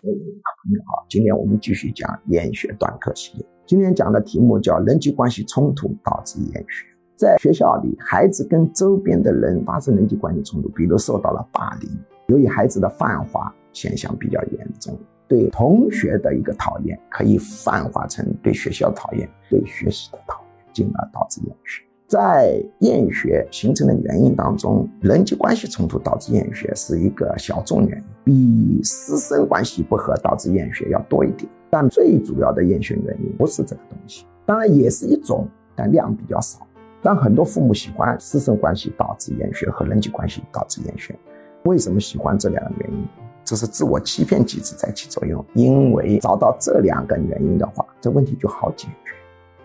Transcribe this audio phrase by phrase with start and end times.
[0.00, 3.46] 朋友好，今天我们继续讲厌学短课系列。
[3.66, 6.86] 今天讲的题目叫人际关系冲突导致厌学。
[7.16, 11.90] 在学校里，孩子跟周边的人发生人际关系冲突，比如受到了霸凌，
[12.28, 14.98] 由于孩子的泛化现象比较严重，
[15.28, 21.82] 对同学的一个讨厌可以泛化成对学校讨厌、对学习的讨厌，进而导致厌学。
[22.10, 31.48] 在厌学形成的原因当中，人际关系冲突导致厌学是一个小众原因，比师生关系不和导致厌学要多一点。
[31.70, 36.66] 但最主要的厌学原因不是这个东西，当然也是一种，但量比较少。
[37.00, 41.16] 但很多父母喜欢师生关系导致厌学和人际关系导致厌学，
[41.62, 43.06] 为什么喜欢这两个原因？
[43.44, 45.44] 这是自我欺骗机制在起作用。
[45.54, 49.12] 因为找到这两个原因的话，这问题就好解决。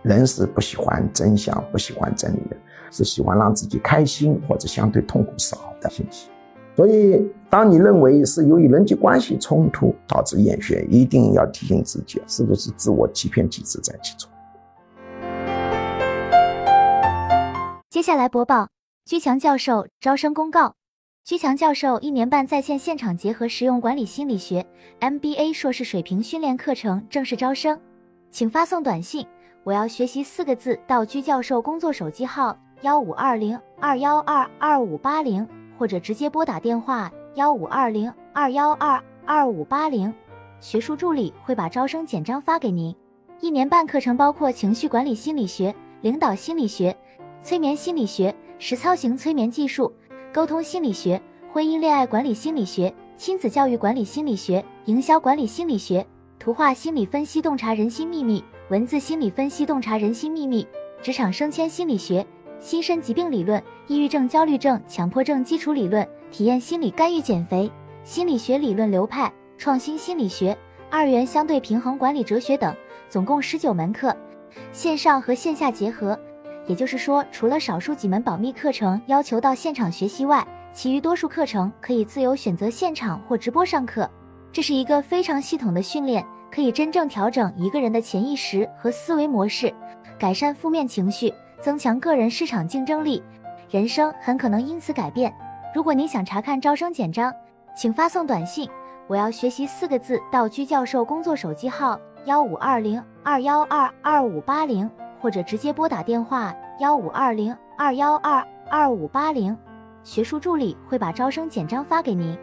[0.05, 2.55] 人是不喜欢真相、不喜欢真理的，
[2.91, 6.29] 是喜欢让自己开心或者相对痛苦少的信息。
[6.75, 15.27] 所以，当你认为是由于人际关系冲突导致厌学，一定要提醒自己，是不是自我欺骗机制在起作用？
[17.89, 18.67] 接下来播报
[19.05, 20.75] 居强教授招生公告：
[21.23, 24.63] 居强教授一年半在线现场结合实用管理心理学
[24.99, 27.79] MBA 硕士水平训练课程正式招生，
[28.29, 29.25] 请发送短信。
[29.65, 40.13] 我要学习四个字到居教授工作手机号幺五二零二幺二二五八零，或者直接拨打电话幺五二零二幺二二五八零，
[40.59, 42.95] 学术助理会把招生简章发给您。
[43.41, 46.95] 一年半课程包括情绪管理心理学、领导心理学、
[47.41, 49.91] 催眠心理学、实操型催眠技术、
[50.31, 51.19] 沟通心理学、
[51.51, 56.05] 婚姻恋爱管理心理学、亲子教育管理心理学、营销管理心理学、
[56.37, 58.43] 图画心理分析、洞察人心秘密。
[58.69, 60.65] 文字心理分析，洞察人心秘密；
[60.99, 62.25] 职场升迁心理学，
[62.57, 67.71] 心身疾病理论，抑郁症、焦虑症、强迫症基础理论，体验心理干预减肥，
[68.03, 70.57] 心理学理论流派，创新心理学，
[70.89, 72.75] 二元相对平衡管理哲学等，
[73.07, 74.17] 总共十九门课，
[74.71, 76.19] 线上和线下结合。
[76.65, 80.43] 也就是说，除了少数几门保密课程要求到现场学习外，
[80.73, 84.09] 其余多数课程可以自由选择现场或直播上课。
[84.51, 86.25] 这是一个非常系统的训练。
[86.55, 89.73] 可以真正调整一个人的潜意识和思维模式，
[90.17, 93.21] 改善负面情绪，增强个人市场竞争力，
[93.69, 95.35] 人生很可能因此改变。
[95.73, 97.29] 如果您想查看招生简章，
[97.75, 98.69] 请发送短信
[99.07, 104.89] “我要学习”四个字到居教授工作手机号幺五二零二幺二二五八零，
[105.19, 109.57] 或者直接拨打电话幺五二零二幺二二五八零，
[110.03, 112.33] 学术助理会把招生简章发给您。